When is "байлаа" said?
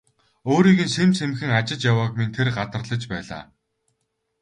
3.11-3.43